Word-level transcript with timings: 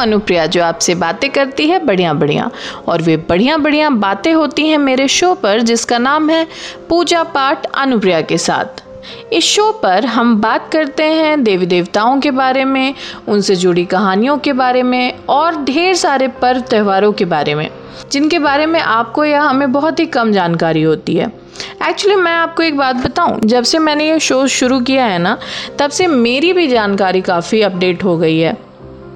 अनुप्रिया 0.00 0.46
जो 0.46 0.62
आपसे 0.64 0.94
बातें 0.94 1.30
करती 1.30 1.66
है 1.66 1.84
बढ़िया 1.84 2.12
बढ़िया 2.14 2.50
और 2.88 3.02
वे 3.02 3.16
बढ़िया 3.28 3.56
बढ़िया 3.56 3.90
बातें 3.90 4.32
होती 4.32 4.68
हैं 4.68 4.78
मेरे 4.78 5.08
शो 5.08 5.34
पर, 5.34 5.60
जिसका 5.60 5.98
नाम 5.98 6.30
है 6.30 6.46
पूजा 6.88 7.22
पाठ 7.24 7.66
अनुप्रिया 7.66 8.20
के 8.20 8.38
साथ। 8.38 8.82
इस 9.32 9.44
शो 9.44 9.70
पर 9.72 10.04
हम 10.06 10.40
बात 10.40 10.68
करते 10.72 11.02
हैं 11.02 11.42
देवी 11.44 11.66
देवताओं 11.66 12.20
के 12.20 12.30
बारे 12.30 12.64
में, 12.64 12.94
उनसे 13.28 13.56
जुड़ी 13.56 13.84
कहानियों 13.84 14.36
के 14.38 14.52
बारे 14.52 14.82
में, 14.82 15.24
और 15.28 15.56
ढेर 15.64 15.94
सारे 15.94 16.28
पर्व 16.28 16.60
त्योहारों 16.60 17.12
के 17.12 17.24
बारे 17.24 17.54
में, 17.54 17.68
जिनके 18.12 18.38
बारे 18.38 18.66
में 18.66 18.80
आपको 18.80 19.24
या 19.24 19.42
हमें 19.42 19.72
बहुत 19.72 20.00
ही 20.00 20.06
कम 20.06 20.32
जानकारी 20.32 20.82
होती 20.82 21.14
है। 21.14 21.32
एक्चुअली 21.88 22.16
मैं 22.16 22.32
आपको 22.32 22.62
एक 22.62 22.76
बात 22.76 22.96
बताऊँ, 22.96 23.40
जब 23.40 23.64
से 23.64 23.78
मैंने 23.78 24.10
ये 24.10 24.18
शो 24.18 24.46
शुरू 24.46 24.80
किया 24.80 25.04
है 25.04 25.18
ना, 25.18 25.36
तब 25.78 25.90
से 25.90 26.06
मेरी 26.06 26.52
भी 26.52 26.66
जानकारी 26.68 27.20
काफ़ी 27.20 27.62
अपडेट 27.62 28.04
हो 28.04 28.16
गई 28.18 28.38
है। 28.38 28.56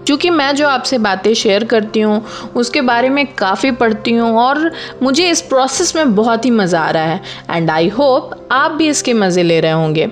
क्योंकि 0.07 0.31
मैं 0.31 0.57
जो 0.57 0.69
आपसे 0.69 0.99
बातें 0.99 1.35
शेयर 1.35 1.65
करती 1.65 2.01
हूँ, 2.01 2.27
उसके 2.57 2.81
बारे 2.81 3.09
में 3.09 3.35
काफ़ी 3.35 3.71
पढ़ती 3.71 4.11
हूँ 4.11 4.37
और 4.39 4.73
मुझे 5.03 5.31
इस 5.31 5.41
प्रोसेस 5.41 5.97
में 5.97 6.15
बहुत 6.15 6.45
ही 6.45 6.51
मज़ा 6.51 6.81
आ 6.81 6.91
रहा 6.91 7.05
है। 7.05 7.21
एंड 7.51 7.71
आई 7.71 7.89
होप 7.89 8.49
आप 8.53 8.71
भी 8.71 8.89
इसके 8.89 9.13
मज़े 9.13 9.43
ले 9.43 9.61
रहे 9.61 9.73
होंगे। 9.73 10.07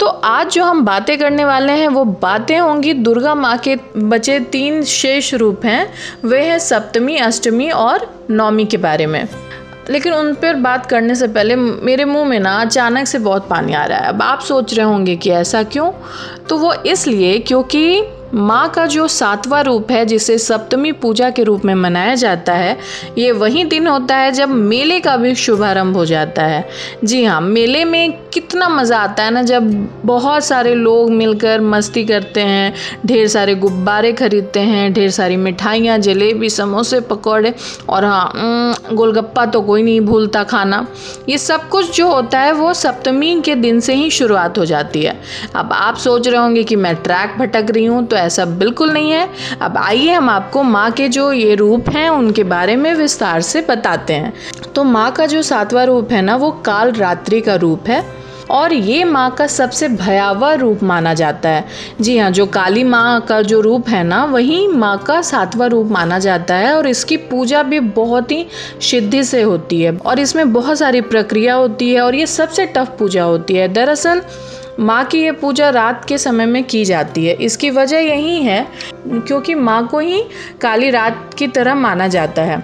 तो 0.00 0.06
आज 0.06 0.50
जो 0.50 0.64
हम 0.64 0.84
बातें 0.84 1.18
करने 1.18 1.44
वाले 1.44 1.72
हैं, 1.72 1.88
वो 1.88 2.04
बातें 2.04 2.58
होंगी 2.58 2.92
दुर्गा 2.92 3.34
माँ 3.34 3.58
के 3.58 3.76
बचे 3.96 4.40
तीन 4.40 4.82
शेष 4.82 5.34
रूप 5.34 5.64
हैं। 5.64 5.92
वे 6.24 6.42
हैं 6.42 6.58
सप्तमी, 6.58 7.16
अष्टमी 7.16 7.70
और 7.70 8.26
नौमी 8.30 8.64
के 8.64 8.76
बारे 8.76 9.06
में। 9.06 9.28
लेकिन 9.90 10.12
उन 10.12 10.34
पर 10.34 10.54
बात 10.54 10.86
करने 10.86 11.14
से 11.14 11.28
पहले 11.28 11.56
मेरे 11.56 12.04
मुँह 12.04 12.24
में 12.24 12.40
ना 12.40 12.60
अचानक 12.60 13.06
से 13.06 13.18
बहुत 13.18 13.48
पानी 13.48 13.72
आ 13.72 13.84
रहा 13.84 13.98
है। 13.98 14.04
अब 14.04 14.22
आप 14.22 14.40
सोच 14.40 14.74
रहे 14.74 14.86
होंगे 14.86 15.16
कि 15.16 15.30
ऐसा 15.30 15.62
क्यों? 15.62 15.92
तो 16.48 16.58
वो 16.58 16.74
इसलिए 16.74 17.38
क्योंकि 17.38 18.02
माँ 18.34 18.68
का 18.68 18.84
जो 18.86 19.06
सातवां 19.08 19.62
रूप 19.64 19.90
है, 19.90 20.04
जिसे 20.06 20.36
सप्तमी 20.38 20.92
पूजा 20.92 21.30
के 21.30 21.42
रूप 21.42 21.64
में 21.64 21.74
मनाया 21.74 22.14
जाता 22.14 22.52
है, 22.52 22.76
ये 23.18 23.30
वही 23.32 23.64
दिन 23.64 23.86
होता 23.86 24.16
है 24.16 24.32
जब 24.32 24.48
मेले 24.48 24.98
का 25.00 25.16
भी 25.16 25.34
शुभारंभ 25.34 25.96
हो 25.96 26.04
जाता 26.04 26.42
है। 26.42 26.68
जी 27.04 27.24
हाँ 27.24 27.40
मेले 27.40 27.84
में 27.84 28.12
कितना 28.28 28.68
मज़ा 28.68 28.98
आता 28.98 29.22
है 29.22 29.30
ना, 29.30 29.42
जब 29.42 29.70
बहुत 30.04 30.44
सारे 30.44 30.74
लोग 30.74 31.10
मिलकर 31.10 31.60
मस्ती 31.60 32.04
करते 32.04 32.40
हैं, 32.40 32.74
ढेर 33.06 33.26
सारे 33.28 33.54
गुब्बारे 33.54 34.12
खरीदते 34.12 34.60
हैं, 34.60 34.92
ढेर 34.92 35.10
सारी 35.10 35.36
मिठाइयाँ, 35.36 35.98
जलेबी, 35.98 36.50
समोसे, 36.50 37.00
पकौड़े, 37.00 37.54
और 37.88 38.04
हाँ 38.04 38.76
गोलगप्पा 38.92 39.46
तो 39.46 39.62
कोई 39.62 39.82
नहीं 39.82 40.00
भूलता 40.00 40.44
खाना। 40.44 40.86
ये 41.28 41.38
सब 41.38 41.68
कुछ 41.68 41.96
जो 41.96 42.12
होता 42.12 42.38
है, 42.38 42.52
वो 42.52 42.72
सप्तमी 42.74 43.40
के 43.40 43.54
दिन 43.54 43.80
से 43.80 43.94
ही 43.94 44.10
शुरुआत 44.10 44.58
हो 44.58 44.64
जाती 44.64 45.02
है। 45.02 45.18
अब 45.54 45.72
आप 45.72 45.96
सोच 45.96 46.28
रहे 46.28 46.40
होंगे 46.40 46.64
कि 46.64 46.76
मैं 46.76 46.94
ट्रैक 46.94 47.36
भटक 47.38 47.70
रही 47.70 47.84
हूँ 47.84 48.06
तो 48.06 48.16
ऐसा 48.18 48.44
बिल्कुल 48.44 48.92
नहीं 48.92 49.10
है। 49.10 49.28
अब 49.60 49.76
आइए 49.76 50.12
हम 50.12 50.30
आपको 50.30 50.62
माँ 50.64 50.90
के 50.90 51.08
जो 51.08 51.32
ये 51.32 51.54
रूप 51.54 51.88
हैं, 51.88 52.08
उनके 52.10 52.44
बारे 52.44 52.76
में 52.76 52.92
विस्तार 52.94 53.40
से 53.42 53.60
बताते 53.62 54.14
हैं। 54.14 54.32
तो 54.74 54.84
माँ 54.84 55.10
का 55.12 55.26
जो 55.26 55.42
सातवां 55.44 55.86
रूप 55.86 56.12
है 56.12 56.22
ना, 56.22 56.36
वो 56.36 56.50
काल 56.64 56.92
रात्रि 56.92 57.40
का 57.40 57.54
रूप 57.56 57.88
है 57.88 58.04
और 58.50 58.72
ये 58.72 59.04
माँ 59.04 59.30
का 59.30 59.46
सबसे 59.46 59.88
भयावह 59.88 60.52
रूप 60.54 60.82
माना 60.82 61.12
जाता 61.14 61.48
है। 61.48 61.64
जी 62.00 62.16
हाँ 62.18 62.30
जो 62.30 62.46
काली 62.46 62.84
माँ 62.84 63.20
का 63.20 63.40
जो 63.42 63.60
रूप 63.60 63.88
है 63.88 64.02
ना, 64.04 64.24
वही 64.24 64.66
माँ 64.68 64.96
का 64.98 65.20
सातवां 65.22 65.68
रूप 65.68 65.90
माना 65.90 66.18
जाता 66.18 66.54
है 66.54 66.74
और 66.74 66.86
इसकी 66.86 67.16
पूजा 67.24 67.62
भी 67.62 67.80
बहुत 67.80 68.30
ही 68.32 68.46
सिद्धि 68.82 69.22
से 69.24 69.42
होती 69.42 69.80
है 69.82 69.96
और 69.96 70.18
इसमें 70.18 70.52
बहुत 70.52 70.78
सारी 70.78 71.00
प्रक्रिया 71.02 71.54
होती 71.54 71.92
है 71.92 72.00
और 72.00 72.14
ये 72.14 72.26
सबसे 72.28 72.66
टफ 72.66 72.96
पूजा 72.98 73.24
होती 73.24 73.54
है। 73.54 73.68
दरअसल 73.68 74.22
माँ 74.80 75.04
की 75.04 75.22
ये 75.22 75.30
पूजा 75.32 75.68
रात 75.70 76.04
के 76.04 76.16
समय 76.18 76.46
में 76.46 76.62
की 76.64 76.84
जाती 76.84 77.24
है। 77.26 77.32
इसकी 77.34 77.70
वजह 77.70 77.98
यही 77.98 78.42
है 78.42 78.66
क्योंकि 79.06 79.54
माँ 79.54 79.86
को 79.86 79.98
ही 79.98 80.22
काली 80.60 80.90
रात 80.90 81.34
की 81.38 81.46
तरह 81.46 81.74
माना 81.74 82.06
जाता 82.08 82.42
है। 82.42 82.62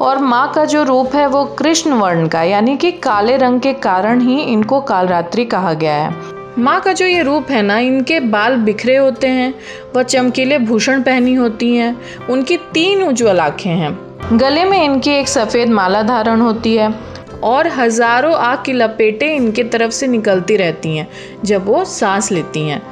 और 0.00 0.18
माँ 0.18 0.50
का 0.52 0.64
जो 0.64 0.82
रूप 0.82 1.14
है 1.14 1.26
वो 1.26 1.44
कृष्ण 1.58 1.92
वर्ण 1.92 2.28
का, 2.28 2.42
यानी 2.42 2.76
कि 2.76 2.90
काले 2.92 3.36
रंग 3.36 3.60
के 3.60 3.72
कारण 3.72 4.20
ही 4.20 4.40
इनको 4.42 4.80
कालरात्रि 4.80 5.44
कहा 5.44 5.72
गया 5.72 5.94
है। 5.94 6.14
माँ 6.58 6.80
का 6.80 6.92
जो 6.92 7.06
ये 7.06 7.22
रूप 7.22 7.50
है 7.50 7.62
ना, 7.62 7.78
इनके 7.78 8.20
बाल 8.20 8.56
बिखरे 8.56 8.96
होते 8.96 9.28
हैं 9.28 9.52
वह 9.96 10.02
चमकीले 10.02 10.58
भूषण 10.58 11.02
पहनी 11.02 11.34
होती 11.34 11.74
हैं, 11.76 11.96
उनकी 12.26 12.56
तीन 12.72 13.02
उज्ज्वल 13.02 13.40
आँखें 13.40 13.70
हैं। 13.70 14.38
गले 14.38 14.64
में 14.64 14.82
इनकी 14.84 15.10
एक 15.10 15.28
सफ़ेद 15.28 15.68
माला 15.68 16.02
धारण 16.02 16.40
होती 16.40 16.76
है 16.76 16.88
और 17.44 17.66
हज़ारों 17.66 18.34
आग 18.34 18.62
की 18.66 18.72
लपेटें 18.72 19.36
इनके 19.36 19.64
तरफ़ 19.64 19.90
से 19.90 20.06
निकलती 20.06 20.56
रहती 20.56 20.96
हैं, 20.96 21.08
जब 21.44 21.66
वो 21.66 21.84
सांस 21.84 22.32
लेती 22.32 22.68
हैं। 22.68 22.82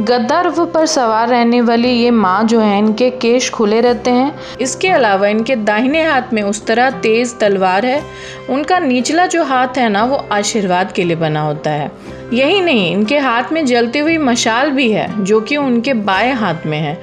गद्दा 0.00 0.40
रूप 0.40 0.70
पर 0.74 0.86
सवार 0.86 1.28
रहने 1.28 1.60
वाली 1.60 1.88
ये 1.88 2.10
माँ 2.10 2.44
जो 2.44 2.60
है, 2.60 2.78
इनके 2.78 3.10
केश 3.10 3.50
खुले 3.50 3.80
रहते 3.80 4.10
हैं। 4.10 4.38
इसके 4.60 4.88
अलावा 4.88 5.26
इनके 5.26 5.56
दाहिने 5.56 6.02
हाथ 6.02 6.22
में 6.32 6.42
उस 6.42 6.66
तरह 6.66 6.90
तेज 6.90 7.38
तलवार 7.38 7.86
है। 7.86 8.02
उनका 8.50 8.78
निचला 8.78 9.26
जो 9.26 9.44
हाथ 9.44 9.68
है 9.78 9.88
ना, 9.88 10.04
वो 10.04 10.16
आशीर्वाद 10.16 10.92
के 10.92 11.04
लिए 11.04 11.16
बना 11.16 11.40
होता 11.40 11.70
है। 11.70 11.92
यही 12.32 12.60
नहीं, 12.60 12.92
इनके 12.92 13.18
हाथ 13.18 13.44
में 13.52 13.66
जलती 13.66 13.98
हुई 13.98 14.18
मशाल 14.18 14.70
भी 14.70 14.92
है, 14.92 15.24
जो 15.24 15.40
कि 15.40 15.56
उनके 15.56 15.92
बाएँ 15.92 16.32
हाथ 16.32 16.66
में 16.66 16.78
है। 16.78 17.00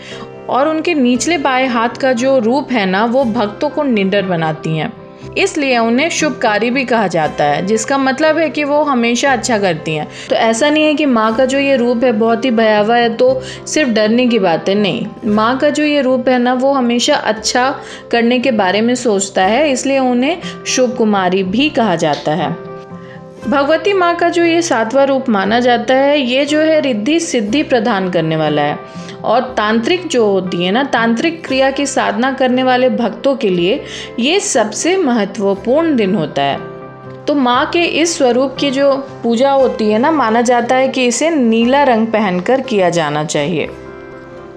और 0.50 0.67
उनके 0.67 0.94
निचले 0.94 1.38
बाएँ 1.38 1.67
हाथ 1.67 1.90
का 1.90 2.13
जो 2.13 2.40
रूप 2.40 2.72
है 2.72 2.85
ना, 2.85 3.05
वो 3.05 3.23
भक्तों 3.23 3.69
को 3.69 3.84
निडर 3.84 4.22
बनाती 4.22 4.78
हैं। 4.78 5.03
इसलिए 5.38 5.78
उन्हें 5.78 6.09
शुभकारी 6.09 6.69
भी 6.69 6.84
कहा 6.85 7.07
जाता 7.07 7.44
है, 7.44 7.66
जिसका 7.66 7.97
मतलब 7.97 8.38
है 8.38 8.50
कि 8.50 8.63
वो 8.63 8.81
हमेशा 8.84 9.31
अच्छा 9.31 9.57
करती 9.57 9.95
हैं। 9.95 10.07
तो 10.29 10.35
ऐसा 10.35 10.69
नहीं 10.69 10.85
है 10.85 10.94
कि 10.94 11.06
माँ 11.06 11.35
का 11.35 11.45
जो 11.45 11.59
ये 11.59 11.75
रूप 11.75 12.03
है 12.03 12.11
बहुत 12.11 12.45
ही 12.45 12.51
भयावह 12.51 12.95
है 12.95 13.16
तो 13.17 13.41
सिर्फ़ 13.67 13.89
डरने 13.89 14.28
की 14.28 14.39
बात 14.39 14.69
है 14.69 14.75
नहीं। 14.75 15.06
माँ 15.25 15.57
का 15.57 15.69
जो 15.69 15.84
ये 15.84 16.01
रूप 16.01 16.29
है 16.29 16.38
ना, 16.39 16.53
वो 16.53 16.73
हमेशा 16.73 17.16
अच्छा 17.16 17.69
करने 18.11 18.39
के 18.39 18.51
बारे 18.51 18.81
में 18.81 18.94
सोचता 18.95 19.45
है, 19.45 19.72
इसलिए 19.72 20.00
उन्हें 20.00 20.41
शुभ 20.66 20.95
कुमारी 20.97 21.44
भी 21.44 21.69
कहा 21.69 21.95
जाता 21.95 22.31
है। 22.31 22.51
भगवती 23.44 23.94
माँ 23.94 24.16
का 24.16 24.29
जो 24.29 24.44
ये 24.44 24.61
सातवां 24.61 25.05
रूप 25.05 25.29
माना 25.29 25.59
जाता 25.59 25.94
है, 25.94 26.19
ये 26.19 26.45
जो 26.45 26.59
है 26.59 26.79
रिद्धि 26.81 27.19
सिद्धि 27.19 27.63
प्रदान 27.63 28.09
करने 28.09 28.35
वाला 28.35 28.61
है। 28.61 28.78
और 29.25 29.41
तांत्रिक 29.57 30.07
जो 30.07 30.25
होती 30.28 30.66
है 30.66 30.72
ना, 30.72 30.84
तांत्रिक 30.84 31.45
क्रिया 31.45 31.72
की 31.72 31.85
साधना 31.85 32.31
करने 32.31 32.63
वाले 32.63 32.89
भक्तों 32.89 33.35
के 33.35 33.50
लिए 33.50 33.84
ये 34.19 34.39
सबसे 34.39 34.97
महत्वपूर्ण 34.97 35.95
दिन 35.95 36.16
होता 36.16 36.41
है। 36.41 36.72
तो 37.25 37.35
माँ 37.35 37.66
के 37.66 37.84
इस 37.84 38.17
स्वरूप 38.17 38.56
की 38.59 38.72
जो 38.72 38.94
पूजा 39.23 39.51
होती 39.51 39.91
है 39.91 40.00
ना, 40.00 40.11
माना 40.11 40.41
जाता 40.41 40.75
है 40.75 40.88
कि 40.88 41.06
इसे 41.06 41.29
नीला 41.29 41.84
रंग 41.84 42.07
पहनकर 42.07 42.61
किया 42.61 42.89
जाना 42.89 43.23
चाहिए। 43.23 43.69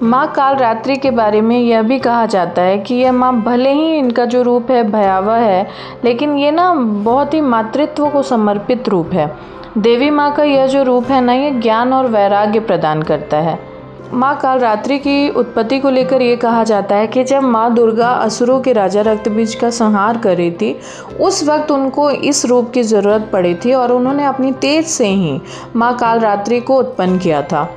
माँ 0.02 0.32
काल 0.32 0.56
रात्रि 0.56 0.96
के 0.96 1.10
बारे 1.10 1.40
में 1.40 1.58
यह 1.60 1.82
भी 1.82 1.98
कहा 1.98 2.26
जाता 2.26 2.62
है 2.62 2.78
कि 2.78 2.94
यह 2.94 3.12
माँ 3.12 3.42
भले 3.42 3.72
ही 3.72 3.96
इनका 3.98 4.24
जो 4.24 4.42
रूप 4.42 4.70
है 4.70 4.82
भयावह 4.90 5.36
है, 5.36 5.66
लेकिन 6.04 6.38
ये 6.38 6.50
ना 6.50 6.74
बहुत 6.74 7.34
ही 7.34 7.40
मातृत्व 7.40 8.08
को 8.08 8.22
समर्पित 8.22 8.88
रूप 8.88 9.12
है। 9.12 9.30
देवी 9.78 10.10
माँ 10.10 10.34
का 10.34 10.44
यह 10.44 10.66
जो 10.66 10.82
रूप 10.82 11.10
है 11.10 11.20
ना, 11.20 11.32
ये 11.32 11.50
ज्ञान 11.50 11.92
और 11.92 12.06
वैराग्य 12.06 12.60
प्रदान 12.60 13.02
करता 13.02 13.36
है। 13.36 13.75
माँ 14.12 14.36
कालरात्रि 14.38 14.98
की 14.98 15.28
उत्पत्ति 15.30 15.78
को 15.80 15.90
लेकर 15.90 16.22
ये 16.22 16.36
कहा 16.36 16.64
जाता 16.64 16.96
है 16.96 17.06
कि 17.06 17.24
जब 17.24 17.42
माँ 17.42 17.74
दुर्गा 17.74 18.08
असुरों 18.08 18.60
के 18.60 18.72
राजा 18.72 19.00
रक्तबीज 19.00 19.54
का 19.54 19.70
संहार 19.70 20.18
कर 20.18 20.36
रही 20.36 20.50
थी, 20.50 20.76
उस 21.20 21.42
वक्त 21.48 21.70
उनको 21.70 22.10
इस 22.10 22.44
रूप 22.46 22.70
की 22.70 22.82
ज़रूरत 22.82 23.28
पड़ी 23.32 23.54
थी 23.54 23.72
और 23.72 23.92
उन्होंने 23.92 24.24
अपनी 24.24 24.52
तेज 24.52 24.86
से 24.86 25.06
ही 25.06 25.40
माँ 25.76 25.96
कालरात्रि 25.96 26.60
को 26.60 26.78
उत्पन्न 26.78 27.18
किया 27.18 27.42
था। 27.42 27.68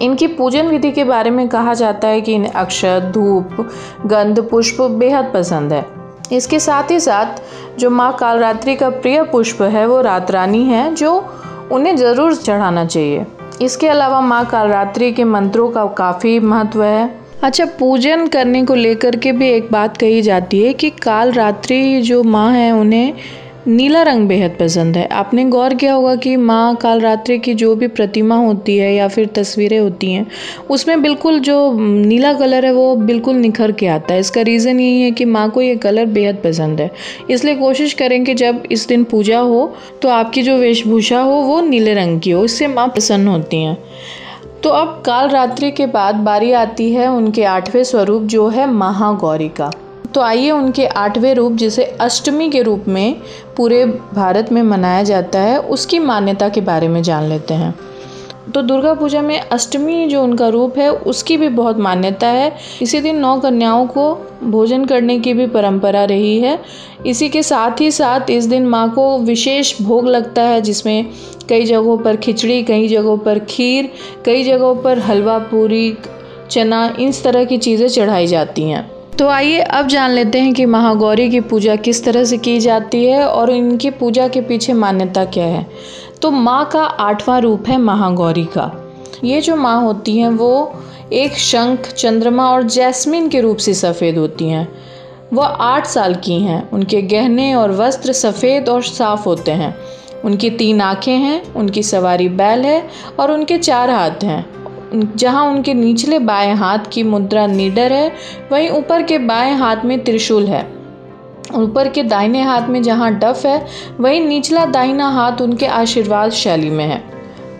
इनकी 0.00 0.26
पूजन 0.26 0.68
विधि 0.68 0.92
के 0.92 1.04
बारे 1.04 1.30
में 1.30 1.48
कहा 1.48 1.74
जाता 1.74 2.08
है 2.08 2.20
कि 2.20 2.34
इन्हें 2.34 2.52
अक्षत, 2.52 3.10
धूप, 3.14 3.68
गंध, 4.06 4.40
पुष्प 4.50 4.82
बेहद 4.82 5.30
पसंद 5.34 5.72
है। 5.72 5.84
इसके 6.32 6.60
साथ 6.60 6.90
ही 6.90 7.00
साथ 7.00 7.42
जो 7.78 7.90
माँ 7.90 8.12
कालरात्रि 8.16 8.76
का 8.76 8.90
प्रिय 8.90 9.22
पुष्प 9.22 9.62
है, 9.62 9.86
वो 9.86 10.00
रातरानी 10.00 10.64
है, 10.64 10.94
जो 10.94 11.24
उन्हें 11.72 11.96
ज़रूर 11.96 12.34
चढ़ाना 12.34 12.84
चाहिए। 12.84 13.26
इसके 13.62 13.88
अलावा 13.88 14.20
माँ 14.20 14.44
कालरात्रि 14.46 15.12
के 15.12 15.24
मंत्रों 15.24 15.68
का 15.70 15.84
काफ़ी 15.86 16.38
महत्व 16.40 16.82
है। 16.82 17.22
अच्छा 17.42 17.64
पूजन 17.78 18.26
करने 18.26 18.64
को 18.64 18.74
लेकर 18.74 19.16
के 19.16 19.32
भी 19.32 19.48
एक 19.48 19.70
बात 19.72 19.96
कही 19.96 20.22
जाती 20.22 20.62
है 20.62 20.72
कि 20.72 20.90
काल 20.90 21.32
रात्रि 21.32 22.00
जो 22.02 22.22
माँ 22.22 22.50
है, 22.52 22.70
उन्हें 22.72 23.14
नीला 23.66 24.02
रंग 24.02 24.26
बेहद 24.28 24.56
पसंद 24.60 24.96
है। 24.96 25.06
आपने 25.08 25.44
गौर 25.44 25.74
किया 25.74 25.92
होगा 25.94 26.14
कि 26.16 26.34
माँ 26.36 26.74
कालरात्रि 26.76 27.38
की 27.38 27.52
जो 27.54 27.74
भी 27.74 27.86
प्रतिमा 27.88 28.36
होती 28.36 28.76
है 28.78 28.92
या 28.94 29.06
फिर 29.08 29.26
तस्वीरें 29.26 29.78
होती 29.78 30.12
हैं, 30.12 30.26
उसमें 30.70 31.02
बिल्कुल 31.02 31.38
जो 31.40 31.56
नीला 31.72 32.32
कलर 32.32 32.64
है 32.64 32.72
वो 32.72 32.94
बिल्कुल 32.96 33.36
निखर 33.36 33.72
के 33.72 33.86
आता 33.86 34.14
है। 34.14 34.20
इसका 34.20 34.40
रीज़न 34.40 34.80
यही 34.80 35.02
है 35.02 35.10
कि 35.10 35.24
माँ 35.24 35.48
को 35.50 35.62
ये 35.62 35.76
कलर 35.76 36.06
बेहद 36.06 36.40
पसंद 36.44 36.80
है। 36.80 36.90
इसलिए 37.30 37.54
कोशिश 37.54 37.92
करें 37.92 38.24
कि 38.24 38.34
जब 38.34 38.62
इस 38.70 38.86
दिन 38.88 39.04
पूजा 39.04 39.38
हो 39.40 39.72
तो 40.02 40.08
आपकी 40.08 40.42
जो 40.42 40.56
वेशभूषा 40.56 41.20
हो, 41.20 41.34
वो 41.34 41.60
नीले 41.60 41.94
रंग 41.94 42.20
की 42.20 42.30
हो। 42.30 42.44
इससे 42.44 42.66
माँ 42.66 42.88
प्रसन्न 42.88 43.28
होती 43.28 43.62
हैं। 43.62 43.76
तो 44.62 44.70
अब 44.70 45.02
काल 45.06 45.28
रात्रि 45.28 45.70
के 45.70 45.86
बाद 45.86 46.14
बारी 46.24 46.52
आती 46.54 46.92
है 46.92 47.06
उनके 47.08 47.44
आठवें 47.44 47.82
स्वरूप, 47.84 48.22
जो 48.22 48.48
है 48.48 48.70
महागौरी 48.70 49.48
का। 49.50 49.70
तो 50.14 50.20
आइए 50.20 50.50
उनके 50.50 50.86
आठवें 50.86 51.34
रूप, 51.34 51.52
जिसे 51.52 51.84
अष्टमी 51.84 52.50
के 52.50 52.62
रूप 52.62 52.84
में 52.88 53.20
पूरे 53.56 53.84
भारत 54.14 54.52
में 54.52 54.62
मनाया 54.62 55.02
जाता 55.02 55.38
है, 55.38 55.58
उसकी 55.58 55.98
मान्यता 55.98 56.48
के 56.48 56.60
बारे 56.60 56.88
में 56.88 57.02
जान 57.02 57.24
लेते 57.24 57.54
हैं। 57.54 57.74
तो 58.54 58.62
दुर्गा 58.62 58.94
पूजा 58.94 59.22
में 59.22 59.40
अष्टमी 59.40 60.06
जो 60.06 60.22
उनका 60.22 60.48
रूप 60.48 60.78
है, 60.78 60.90
उसकी 60.90 61.36
भी 61.36 61.48
बहुत 61.48 61.78
मान्यता 61.78 62.26
है। 62.26 62.56
इसी 62.82 63.00
दिन 63.00 63.16
नौ 63.16 63.40
कन्याओं 63.40 63.86
को 63.86 64.14
भोजन 64.44 64.84
करने 64.84 65.18
की 65.18 65.34
भी 65.34 65.46
परंपरा 65.46 66.04
रही 66.04 66.40
है। 66.40 66.58
इसी 67.06 67.28
के 67.28 67.42
साथ 67.42 67.80
ही 67.80 67.90
साथ 67.90 68.30
इस 68.30 68.44
दिन 68.44 68.66
माँ 68.66 68.90
को 68.90 69.18
विशेष 69.18 69.82
भोग 69.82 70.08
लगता 70.08 70.42
है, 70.42 70.60
जिसमें 70.60 71.10
कई 71.48 71.64
जगहों 71.64 71.98
पर 71.98 72.16
खिचड़ी, 72.16 72.62
कई 72.62 72.88
जगहों 72.88 73.18
पर 73.18 73.38
खीर, 73.38 73.92
कई 74.24 74.44
जगहों 74.44 74.74
पर 74.76 74.98
हलवा, 74.98 75.38
पूरी, 75.38 75.98
चना, 76.50 76.96
इस 77.00 77.24
तरह 77.24 77.44
की 77.44 77.58
चीज़ें 77.58 77.88
चढ़ाई 77.88 78.26
जाती 78.26 78.62
हैं। 78.62 79.01
तो 79.18 79.28
आइए 79.28 79.58
अब 79.58 79.86
जान 79.86 80.10
लेते 80.10 80.40
हैं 80.40 80.54
कि 80.54 80.66
महागौरी 80.66 81.30
की 81.30 81.40
पूजा 81.40 81.76
किस 81.76 82.04
तरह 82.04 82.24
से 82.24 82.38
की 82.38 82.60
जाती 82.60 83.06
है 83.06 83.28
और 83.28 83.50
इनकी 83.50 83.90
पूजा 83.90 84.28
के 84.28 84.40
पीछे 84.40 84.72
मान्यता 84.72 85.24
क्या 85.24 85.44
है। 85.44 85.66
तो 86.22 86.30
माँ 86.30 86.68
का 86.72 86.82
आठवां 86.82 87.40
रूप 87.40 87.68
है 87.68 87.78
महागौरी 87.78 88.44
का। 88.44 88.94
ये 89.24 89.40
जो 89.40 89.56
माँ 89.56 89.82
होती 89.82 90.18
हैं, 90.18 90.28
वो 90.28 90.72
एक 91.12 91.32
शंख, 91.32 91.88
चंद्रमा 91.88 92.50
और 92.50 92.62
जैस्मिन 92.62 93.28
के 93.28 93.40
रूप 93.40 93.56
से 93.56 93.74
सफ़ेद 93.74 94.18
होती 94.18 94.48
हैं। 94.48 94.68
वह 95.32 95.46
आठ 95.46 95.86
साल 95.86 96.14
की 96.14 96.40
हैं। 96.42 96.70
उनके 96.70 97.02
गहने 97.02 97.54
और 97.54 97.70
वस्त्र 97.70 98.12
सफ़ेद 98.12 98.68
और 98.68 98.82
साफ़ 98.82 99.24
होते 99.24 99.50
हैं। 99.50 99.76
उनकी 100.24 100.50
तीन 100.50 100.80
आँखें 100.80 101.16
हैं, 101.16 101.54
उनकी 101.54 101.82
सवारी 101.82 102.28
बैल 102.28 102.64
है 102.64 102.88
और 103.20 103.30
उनके 103.30 103.58
चार 103.58 103.90
हाथ 103.90 104.24
हैं। 104.24 104.61
जहाँ 104.94 105.44
उनके 105.46 105.74
निचले 105.74 106.18
बाएँ 106.18 106.54
हाथ 106.54 106.78
की 106.92 107.02
मुद्रा 107.02 107.46
नीडर 107.46 107.92
है, 107.92 108.12
वहीं 108.52 108.68
ऊपर 108.70 109.02
के 109.02 109.18
बाएँ 109.18 109.54
हाथ 109.54 109.84
में 109.84 110.04
त्रिशूल 110.04 110.46
है। 110.46 110.62
ऊपर 111.54 111.88
के 111.88 112.02
दाहिने 112.02 112.42
हाथ 112.42 112.68
में 112.68 112.82
जहाँ 112.82 113.12
डफ 113.14 113.46
है, 113.46 113.66
वहीं 114.00 114.20
निचला 114.20 114.64
दाहिना 114.66 115.08
हाथ 115.08 115.40
उनके 115.40 115.66
आशीर्वाद 115.66 116.30
शैली 116.30 116.70
में 116.70 116.84
है। 116.84 117.02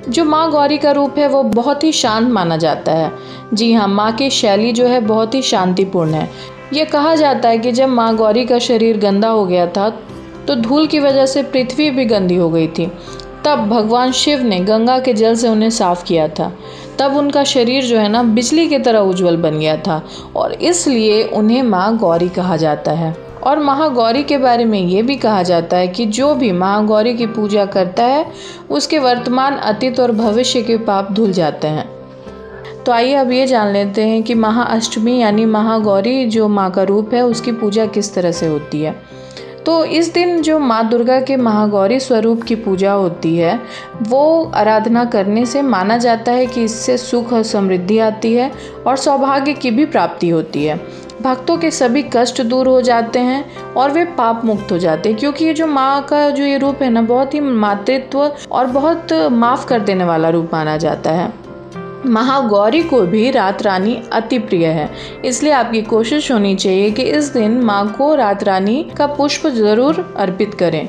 जो 0.09 0.25
माँ 0.25 0.51
गौरी 0.51 0.79
का 0.79 0.91
रूप 0.91 1.19
है, 1.19 1.29
वो 1.29 1.43
बहुत 1.43 1.85
ही 1.85 1.93
शांत 1.93 2.29
माना 2.29 2.57
जाता 2.57 2.93
है। 2.93 3.13
जी 3.55 3.73
हाँ 3.73 3.89
माँ 3.89 4.13
की 4.13 4.31
शैली 4.31 4.73
जो 4.73 4.87
है, 4.87 5.01
बहुत 5.01 5.35
ही 5.35 5.43
शांतिपूर्ण 5.43 6.15
है। 6.15 6.31
ये 6.73 6.85
कहा 6.85 7.15
जाता 7.15 7.49
है 7.49 7.59
कि 7.59 7.73
जब 7.73 7.89
माँ 7.89 8.15
गौरी 8.17 8.45
का 8.47 8.59
शरीर 8.59 8.99
गंदा 8.99 9.29
हो 9.29 9.45
गया 9.47 9.67
था 9.67 9.89
तो 10.49 10.55
धूल 10.55 10.87
की 10.87 10.99
वजह 10.99 11.27
से 11.27 11.43
पृथ्वी 11.43 11.91
भी 11.91 12.05
गंदी 12.05 12.37
हो 12.37 12.49
गई 12.51 12.67
थी। 12.69 12.87
तब 13.45 13.67
भगवान 13.69 14.13
शिव 14.13 14.43
ने 14.43 14.59
गंगा 14.61 14.99
के 14.99 15.13
जल 15.13 15.35
से 15.35 15.49
उन्हें 15.49 15.71
साफ़ 15.71 16.05
किया 16.05 16.29
था। 16.29 16.53
तब 16.99 17.17
उनका 17.17 17.45
शरीर 17.45 17.85
जो 17.85 17.99
है 17.99 18.09
ना 18.09 18.23
बिजली 18.23 18.69
की 18.69 18.79
तरह 18.79 18.99
उज्जवल 18.99 19.37
बन 19.37 19.59
गया 19.59 19.77
था 19.77 20.03
और 20.37 20.53
इसलिए 20.53 21.23
उन्हें 21.25 21.63
माँ 21.63 21.97
गौरी 21.97 22.29
कहा 22.29 22.57
जाता 22.57 22.93
है। 22.93 23.33
और 23.43 23.59
महागौरी 23.59 24.23
के 24.23 24.39
बारे 24.39 24.65
में 24.65 24.81
ये 24.81 25.03
भी 25.03 25.17
कहा 25.17 25.43
जाता 25.43 25.77
है 25.77 25.89
कि 25.89 26.07
जो 26.07 26.35
भी 26.35 26.53
महागौरी 26.53 27.15
की 27.15 27.27
पूजा 27.27 27.65
करता 27.67 28.05
है, 28.05 28.27
उसके 28.71 28.99
वर्तमान 28.99 29.57
अतीत 29.57 30.01
और 30.01 30.13
भविष्य 30.13 30.63
के 30.63 30.77
पाप 30.77 31.13
धुल 31.13 31.33
जाते 31.33 31.69
हैं। 31.69 31.89
तो 32.85 32.93
आइए 32.93 33.15
अब 33.15 33.31
ये 33.31 33.47
जान 33.47 33.73
लेते 33.73 34.03
हैं 34.03 34.23
कि 34.23 34.35
महाअष्टमी 34.35 35.19
यानी 35.19 35.45
महागौरी 35.45 36.27
जो 36.27 36.49
माँ 36.49 36.71
का 36.71 36.83
रूप 36.83 37.15
है, 37.15 37.23
उसकी 37.23 37.53
पूजा 37.53 37.87
किस 37.87 38.15
तरह 38.15 38.33
से 38.33 38.47
होती 38.47 38.83
है। 38.83 39.22
तो 39.67 39.85
इस 39.85 40.13
दिन 40.13 40.41
जो 40.43 40.59
माँ 40.59 40.89
दुर्गा 40.89 41.21
के 41.21 41.37
महागौरी 41.37 41.99
स्वरूप 42.01 42.43
की 42.43 42.55
पूजा 42.55 42.93
होती 42.93 43.37
है, 43.37 43.59
वो 44.03 44.53
आराधना 44.55 45.05
करने 45.05 45.45
से 45.47 45.63
माना 45.63 45.99
जाता 45.99 46.33
है 46.33 46.47
कि 46.47 46.65
इससे 46.65 46.97
सुख 46.99 47.33
और 47.33 47.43
समृद्धि 47.43 47.99
आती 47.99 48.33
है 48.35 48.51
और 48.87 48.97
सौभाग्य 48.97 49.53
की 49.53 49.71
भी 49.71 49.85
प्राप्ति 49.87 50.29
होती 50.29 50.65
है। 50.65 50.77
भक्तों 51.23 51.57
के 51.57 51.71
सभी 51.71 52.03
कष्ट 52.13 52.41
दूर 52.43 52.69
हो 52.69 52.81
जाते 52.81 53.19
हैं 53.19 53.75
और 53.75 53.91
वे 53.91 54.05
पाप 54.05 54.45
मुक्त 54.45 54.73
हो 54.73 54.79
जाते 54.79 55.09
हैं, 55.09 55.19
क्योंकि 55.19 55.45
ये 55.45 55.55
जो 55.55 55.67
माँ 55.67 56.03
का 56.03 56.29
जो 56.31 56.45
ये 56.45 56.59
रूप 56.59 56.83
है 56.83 56.91
ना, 56.91 57.03
बहुत 57.03 57.35
ही 57.35 57.41
मातृत्व 57.41 58.33
और 58.53 58.67
बहुत 58.67 59.13
माफ़ 59.33 59.67
कर 59.67 59.81
देने 59.81 60.05
वाला 60.05 60.29
रूप 60.29 60.51
माना 60.53 60.77
जाता 60.77 61.11
है। 61.11 61.33
महागौरी 62.07 62.83
को 62.83 63.01
भी 63.03 63.31
रात 63.31 63.63
रानी 63.63 63.95
अति 64.13 64.39
प्रिय 64.39 64.67
है। 64.67 64.89
इसलिए 65.25 65.53
आपकी 65.53 65.83
कोशिश 65.83 66.31
होनी 66.33 66.55
चाहिए 66.55 66.91
कि 66.91 67.03
इस 67.03 67.33
दिन 67.33 67.61
माँ 67.61 67.87
को 67.99 68.15
रात 68.15 68.43
रानी 68.45 68.83
का 68.99 69.07
पुष्प 69.07 69.47
ज़रूर 69.49 70.15
अर्पित 70.17 70.55
करें। 70.55 70.89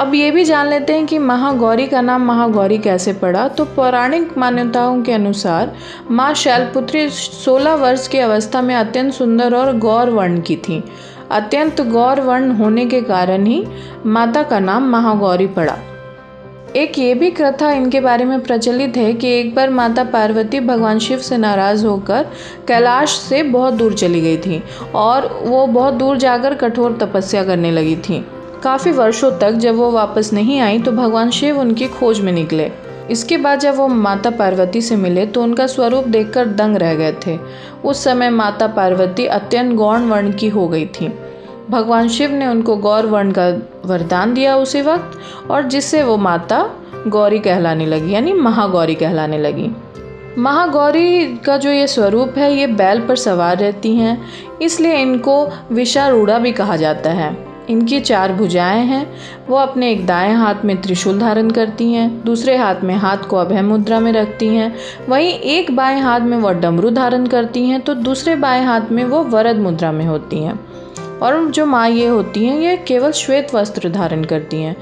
अब 0.00 0.14
ये 0.14 0.30
भी 0.30 0.44
जान 0.44 0.68
लेते 0.68 0.92
हैं 0.92 1.06
कि 1.06 1.18
महागौरी 1.18 1.86
का 1.86 2.00
नाम 2.00 2.22
महागौरी 2.22 2.78
कैसे 2.78 3.12
पड़ा। 3.12 3.46
तो 3.48 3.64
पौराणिक 3.64 4.36
मान्यताओं 4.38 5.02
के 5.02 5.12
अनुसार 5.12 5.72
माँ 6.10 6.32
शैलपुत्री 6.34 7.08
16 7.10 7.74
वर्ष 7.74 8.06
की 8.08 8.18
अवस्था 8.18 8.62
में 8.62 8.74
अत्यंत 8.74 9.12
सुंदर 9.12 9.54
और 9.54 9.76
गौर 9.78 10.10
वर्ण 10.10 10.40
की 10.40 10.56
थी। 10.58 10.82
अत्यंत 11.30 11.80
गौर 11.80 12.20
वर्ण 12.20 12.50
होने 12.50 12.86
के 12.86 13.00
कारण 13.00 13.46
ही 13.46 13.64
माता 14.06 14.42
का 14.42 14.58
नाम 14.58 14.90
महागौरी 14.90 15.46
पड़ा। 15.46 15.76
एक 16.76 16.98
ये 16.98 17.14
भी 17.14 17.30
कथा 17.30 17.70
इनके 17.70 18.00
बारे 18.00 18.24
में 18.24 18.40
प्रचलित 18.40 18.96
है 18.96 19.12
कि 19.14 19.28
एक 19.30 19.54
बार 19.54 19.70
माता 19.70 20.04
पार्वती 20.04 20.60
भगवान 20.60 20.98
शिव 20.98 21.18
से 21.18 21.36
नाराज़ 21.36 21.84
होकर 21.86 22.26
कैलाश 22.68 23.16
से 23.18 23.42
बहुत 23.42 23.74
दूर 23.74 23.94
चली 23.94 24.20
गई 24.20 24.36
थी 24.36 24.62
और 24.94 25.26
वो 25.44 25.66
बहुत 25.66 25.94
दूर 25.94 26.16
जाकर 26.16 26.54
कठोर 26.54 26.96
तपस्या 27.00 27.42
करने 27.44 27.70
लगी 27.70 27.96
थी। 27.98 28.24
काफ़ी 28.62 28.90
वर्षों 28.90 29.30
तक 29.38 29.52
जब 29.54 29.76
वो 29.76 29.90
वापस 29.90 30.32
नहीं 30.32 30.60
आई 30.60 30.78
तो 30.78 30.92
भगवान 30.92 31.30
शिव 31.30 31.58
उनकी 31.60 31.88
खोज 31.88 32.20
में 32.20 32.32
निकले। 32.32 32.70
इसके 33.10 33.36
बाद 33.36 33.60
जब 33.60 33.76
वो 33.76 33.88
माता 33.88 34.30
पार्वती 34.30 34.80
से 34.80 34.96
मिले 34.96 35.26
तो 35.26 35.42
उनका 35.42 35.66
स्वरूप 35.66 36.04
देखकर 36.06 36.46
दंग 36.46 36.76
रह 36.76 36.94
गए 36.94 37.12
थे। 37.26 37.38
उस 37.84 38.04
समय 38.04 38.30
माता 38.30 38.66
पार्वती 38.66 39.26
अत्यंत 39.28 39.74
गौण 39.76 40.08
वर्ण 40.08 40.32
की 40.32 40.48
हो 40.48 40.66
गई 40.68 40.86
थी। 40.90 41.12
भगवान 41.70 42.08
शिव 42.08 42.30
ने 42.30 42.46
उनको 42.46 42.76
गौर 42.76 43.06
वर्ण 43.06 43.32
का 43.32 43.48
वरदान 43.86 44.34
दिया 44.34 44.56
उसी 44.56 44.82
वक्त, 44.82 45.18
और 45.50 45.62
जिससे 45.62 46.02
वो 46.02 46.16
माता 46.16 46.70
गौरी 47.08 47.38
कहलाने 47.38 47.86
लगी, 47.86 48.14
यानी 48.14 48.32
महागौरी 48.32 48.94
कहलाने 48.94 49.38
लगी। 49.38 49.70
महागौरी 50.38 51.36
का 51.36 51.56
जो 51.56 51.70
ये 51.70 51.86
स्वरूप 51.86 52.38
है, 52.38 52.54
ये 52.54 52.66
बैल 52.66 53.00
पर 53.00 53.16
सवार 53.16 53.56
रहती 53.58 53.96
हैं, 53.96 54.22
इसलिए 54.62 54.96
इनको 54.96 55.48
विषारूढ़ा 55.72 56.38
भी 56.38 56.52
कहा 56.52 56.76
जाता 56.76 57.10
है। 57.10 57.52
इनकी 57.70 58.00
चार 58.00 58.32
भुजाएँ 58.32 58.84
हैं, 58.84 59.06
वो 59.48 59.56
अपने 59.56 59.90
एक 59.90 60.06
दाएँ 60.06 60.32
हाथ 60.34 60.64
में 60.64 60.82
त्रिशूल 60.82 61.18
धारण 61.18 61.50
करती 61.50 61.92
हैं, 61.92 62.24
दूसरे 62.24 62.56
हाथ 62.56 62.80
में 62.84 62.94
हाथ 62.94 63.18
को 63.18 63.36
अभय 63.36 63.62
मुद्रा 63.62 64.00
में 64.00 64.12
रखती 64.12 64.46
हैं, 64.46 64.74
वहीं 65.08 65.28
एक 65.28 65.76
बाएँ 65.76 66.00
हाथ 66.00 66.20
में 66.20 66.36
वो 66.36 66.50
डमरू 66.52 66.90
धारण 66.90 67.26
करती 67.26 67.66
हैं 67.66 67.80
तो 67.80 67.94
दूसरे 67.94 68.36
बाएँ 68.36 68.64
हाथ 68.64 68.90
में 68.90 69.04
वो 69.04 69.22
वरद 69.22 69.56
मुद्रा 69.56 69.92
में 69.92 70.04
होती 70.04 70.38
हैं। 70.38 70.71
और 71.22 71.50
जो 71.50 71.66
माँ 71.66 71.88
ये 71.88 72.06
होती 72.06 72.44
हैं, 72.44 72.60
ये 72.60 72.76
केवल 72.76 73.12
श्वेत 73.12 73.54
वस्त्र 73.54 73.88
धारण 73.88 74.24
करती 74.24 74.62
हैं। 74.62 74.76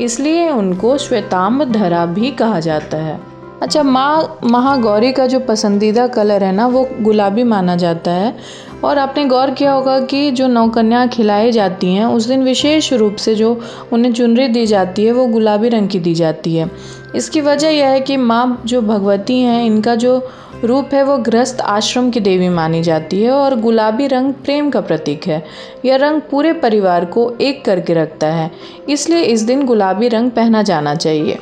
इसलिए 0.00 0.50
उनको 0.50 0.98
श्वेताम्ब 0.98 1.72
धरा 1.72 2.06
भी 2.06 2.30
कहा 2.30 2.60
जाता 2.60 2.96
है। 2.96 3.20
अच्छा 3.62 3.82
माँ, 3.82 4.38
महागौरी 4.44 5.12
का 5.12 5.26
जो 5.26 5.40
पसंदीदा 5.40 6.06
कलर 6.06 6.44
है 6.44 6.52
ना, 6.52 6.66
वो 6.66 6.88
गुलाबी 7.00 7.42
माना 7.42 7.76
जाता 7.76 8.10
है। 8.10 8.36
और 8.84 8.98
आपने 8.98 9.24
गौर 9.24 9.50
किया 9.50 9.72
होगा 9.72 10.00
कि 10.00 10.30
जो 10.30 10.48
नौकन्या 10.48 11.06
खिलाई 11.06 11.52
जाती 11.52 11.94
हैं, 11.94 12.06
उस 12.06 12.26
दिन 12.26 12.42
विशेष 12.42 12.92
रूप 12.92 13.16
से 13.16 13.34
जो 13.34 13.60
उन्हें 13.92 14.12
चुनरी 14.12 14.48
दी 14.48 14.66
जाती 14.66 15.04
है, 15.04 15.12
वो 15.12 15.26
गुलाबी 15.26 15.68
रंग 15.68 15.88
की 15.88 15.98
दी 15.98 16.14
जाती 16.14 16.56
है। 16.56 16.70
इसकी 17.14 17.40
वजह 17.40 17.68
यह 17.68 17.88
है 17.88 18.00
कि 18.00 18.16
माँ 18.16 18.62
जो 18.66 18.80
भगवती 18.82 19.40
हैं, 19.40 19.64
इनका 19.64 19.94
जो 19.94 20.18
रूप 20.64 20.94
है 20.94 21.02
वो 21.04 21.16
गृहस्थ 21.18 21.60
आश्रम 21.60 22.10
की 22.10 22.20
देवी 22.20 22.48
मानी 22.48 22.82
जाती 22.82 23.22
है 23.22 23.30
और 23.30 23.58
गुलाबी 23.60 24.06
रंग 24.06 24.32
प्रेम 24.34 24.70
का 24.70 24.80
प्रतीक 24.80 25.26
है। 25.26 25.42
यह 25.84 25.96
रंग 25.96 26.20
पूरे 26.30 26.52
परिवार 26.52 27.04
को 27.04 27.30
एक 27.40 27.64
करके 27.64 27.94
रखता 27.94 28.26
है, 28.26 28.50
इसलिए 28.88 29.22
इस 29.22 29.42
दिन 29.42 29.64
गुलाबी 29.66 30.08
रंग 30.08 30.30
पहना 30.30 30.62
जाना 30.62 30.94
चाहिए। 30.94 31.38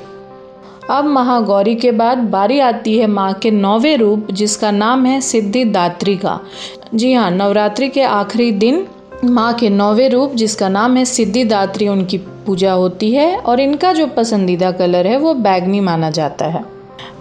अब 0.90 1.04
महागौरी 1.04 1.74
के 1.74 1.90
बाद 1.92 2.18
बारी 2.30 2.58
आती 2.60 2.96
है 2.98 3.06
माँ 3.06 3.32
के 3.32 3.50
नौवे 3.50 3.94
रूप, 3.96 4.26
जिसका 4.30 4.70
नाम 4.70 5.06
है 5.06 5.20
सिद्धिदात्री 5.20 6.16
का 6.16 6.40
जी 6.94 7.12
हाँ 7.12 7.30
नवरात्रि 7.30 7.88
के 7.88 8.02
आखिरी 8.02 8.50
दिन 8.52 8.86
माँ 9.24 9.52
के 9.54 9.70
नौवे 9.70 10.08
रूप, 10.08 10.34
जिसका 10.34 10.68
नाम 10.68 10.96
है 10.96 11.04
सिद्धिदात्री, 11.04 11.88
उनकी 11.88 12.18
पूजा 12.18 12.72
होती 12.72 13.10
है 13.10 13.36
और 13.36 13.60
इनका 13.60 13.92
जो 13.92 14.06
पसंदीदा 14.06 14.70
कलर 14.70 15.06
है 15.06 15.16
वो 15.18 15.34
बैगनी 15.34 15.80
माना 15.80 16.10
जाता 16.10 16.46
है। 16.46 16.64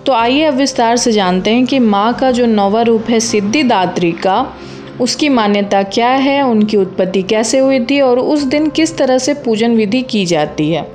तो 0.06 0.12
आइए 0.12 0.44
अब 0.44 0.54
विस्तार 0.54 0.98
से 0.98 1.12
जानते 1.12 1.52
हैं 1.52 1.66
कि 1.66 1.80
माँ 1.80 2.14
का 2.14 2.32
जो 2.32 2.46
नौवा 2.46 2.82
रूप 2.82 3.10
है 3.10 3.20
सिद्धिदात्री 3.20 4.12
का, 4.12 4.54
उसकी 5.02 5.30
मान्यता 5.30 5.84
क्या 5.84 6.10
है, 6.10 6.42
उनकी 6.42 6.78
उत्पत्ति 6.78 7.24
कैसे 7.24 7.60
हुई 7.60 7.80
थी 7.80 8.02
और 8.02 8.20
उस 8.20 8.44
दिन 8.44 8.70
किस 8.70 8.98
तरह 8.98 9.18
से 9.18 9.34
पूजन 9.34 9.76
विधि 9.76 10.02
की 10.02 10.26
जाती 10.26 10.72
है। 10.72 10.88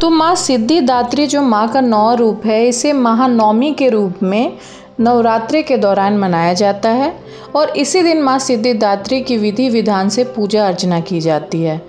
तो 0.00 0.10
माँ 0.10 0.34
सिद्धिदात्री 0.34 1.26
जो 1.26 1.42
माँ 1.42 1.68
का 1.68 1.80
नौ 1.80 2.14
रूप 2.14 2.46
है, 2.46 2.68
इसे 2.68 2.92
महानवमी 2.92 3.72
के 3.72 3.88
रूप 3.88 4.14
में 4.22 4.52
नवरात्रि 5.00 5.62
के 5.62 5.76
दौरान 5.76 6.18
मनाया 6.18 6.52
जाता 6.52 6.88
है। 6.88 7.25
और 7.54 7.68
इसी 7.68 8.02
दिन 8.02 8.22
माँ 8.22 8.38
सिद्धिदात्री 8.38 9.20
की 9.20 9.36
विधि 9.36 9.68
विधान 9.68 10.08
से 10.08 10.24
पूजा 10.24 10.66
अर्चना 10.66 11.00
की 11.00 11.20
जाती 11.20 11.62
है। 11.62 11.82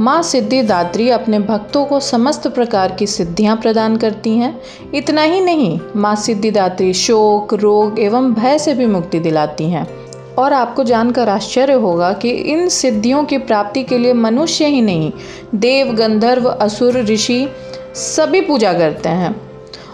माँ 0.00 0.22
सिद्धिदात्री 0.22 1.10
अपने 1.10 1.38
भक्तों 1.38 1.84
को 1.84 2.00
समस्त 2.00 2.46
प्रकार 2.46 2.92
की 2.92 3.06
सिद्धियाँ 3.06 3.56
प्रदान 3.56 3.96
करती 3.96 4.30
हैं। 4.30 4.60
इतना 4.94 5.22
ही 5.22 5.40
नहीं, 5.40 5.80
माँ 5.96 6.16
सिद्धिदात्री 6.16 6.92
शोक, 6.92 7.54
रोग 7.54 7.98
एवं 7.98 8.34
भय 8.34 8.58
से 8.58 8.74
भी 8.74 8.86
मुक्ति 8.86 9.18
दिलाती 9.18 9.64
हैं। 9.64 10.02
और 10.38 10.52
आपको 10.52 10.84
जानकर 10.84 11.28
आश्चर्य 11.28 11.72
होगा 11.72 12.12
कि 12.12 12.30
इन 12.30 12.68
सिद्धियों 12.68 13.24
की 13.24 13.38
प्राप्ति 13.38 13.82
के 13.82 13.98
लिए 13.98 14.12
मनुष्य 14.12 14.66
ही 14.66 14.80
नहीं, 14.80 15.12
देव, 15.54 15.86
गंधर्व, 15.92 16.48
असुर, 16.48 16.98
ऋषि 16.98 17.48
सभी 17.94 18.40
पूजा 18.40 18.72
करते 18.72 19.08
हैं। 19.08 19.50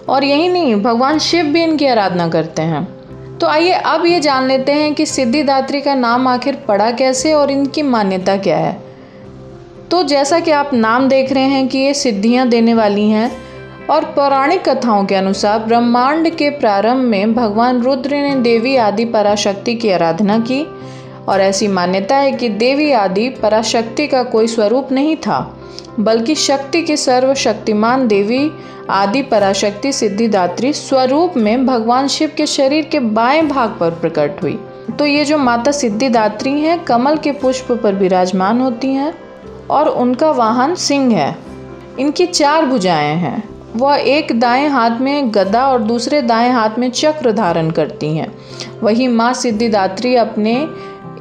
और 0.08 0.24
यही 0.24 0.48
नहीं, 0.48 0.82
भगवान 0.82 1.18
शिव 1.18 1.44
भी 1.44 1.62
इनकी 1.62 1.86
आराधना 1.86 2.28
करते 2.28 2.62
हैं। 2.62 2.97
तो 3.40 3.46
आइए 3.46 3.72
अब 3.72 4.06
ये 4.06 4.20
जान 4.20 4.48
लेते 4.48 4.72
हैं 4.72 4.94
कि 4.94 5.06
सिद्धिदात्री 5.06 5.80
का 5.80 5.94
नाम 5.94 6.28
आखिर 6.28 6.54
पड़ा 6.68 6.90
कैसे 6.90 7.32
और 7.32 7.50
इनकी 7.50 7.82
मान्यता 7.82 8.36
क्या 8.36 8.56
है। 8.56 8.72
तो 9.90 10.02
जैसा 10.02 10.40
कि 10.40 10.50
आप 10.50 10.70
नाम 10.74 11.08
देख 11.08 11.32
रहे 11.32 11.42
हैं 11.42 11.68
कि 11.68 11.78
ये 11.78 11.94
सिद्धियाँ 11.94 12.48
देने 12.48 12.74
वाली 12.74 13.08
हैं 13.10 13.30
और 13.86 14.04
पौराणिक 14.04 14.68
कथाओं 14.68 15.04
के 15.04 15.14
अनुसार 15.14 15.58
ब्रह्मांड 15.58 16.30
के 16.30 16.50
प्रारंभ 16.50 17.04
में 17.04 17.34
भगवान 17.34 17.82
रुद्र 17.82 18.10
ने 18.10 18.34
देवी 18.34 18.76
आदि 18.76 19.04
पराशक्ति 19.04 19.74
की 19.74 19.90
आराधना 19.90 20.38
की 20.38 20.66
और 21.28 21.40
ऐसी 21.40 21.68
मान्यता 21.68 22.16
है 22.16 22.32
कि 22.32 22.48
देवी 22.48 22.92
आदि 22.92 23.28
पराशक्ति 23.28 24.06
का 24.06 24.22
कोई 24.22 24.46
स्वरूप 24.46 24.92
नहीं 24.92 25.16
था, 25.16 25.58
बल्कि 26.00 26.34
शक्ति 26.34 26.82
की 26.82 26.96
सर्वशक्तिमान 26.96 28.06
देवी 28.08 28.50
आदि 28.90 29.22
पराशक्ति 29.22 29.92
सिद्धिदात्री 29.92 30.72
स्वरूप 30.72 31.36
में 31.36 31.66
भगवान 31.66 32.08
शिव 32.08 32.32
के 32.36 32.46
शरीर 32.46 32.84
के 32.84 33.00
बाएँ 33.00 33.42
भाग 33.42 33.76
पर 33.80 33.90
प्रकट 33.90 34.42
हुई। 34.42 34.58
तो 34.98 35.06
ये 35.06 35.24
जो 35.24 35.38
माता 35.38 35.70
सिद्धिदात्री 35.70 36.60
हैं, 36.60 36.84
कमल 36.84 37.16
के 37.16 37.32
पुष्प 37.32 37.72
पर 37.72 37.94
विराजमान 37.94 38.60
होती 38.60 38.88
हैं 38.88 39.14
और 39.70 39.88
उनका 39.88 40.30
वाहन 40.30 40.74
सिंह 40.74 41.14
है। 41.16 41.36
इनकी 41.98 42.26
चार 42.26 42.66
भुजाएँ 42.66 43.14
हैं। 43.14 43.57
वह 43.78 43.96
एक 43.96 44.32
दाएँ 44.40 44.68
हाथ 44.68 45.00
में 45.00 45.34
गदा 45.34 45.66
और 45.68 45.82
दूसरे 45.82 46.22
दाएँ 46.22 46.50
हाथ 46.50 46.78
में 46.78 46.90
चक्र 46.90 47.32
धारण 47.32 47.70
करती 47.70 48.06
हैं। 48.16 48.38
वही 48.82 49.08
माँ 49.08 49.32
सिद्धिदात्री 49.32 50.14
अपने 50.16 50.54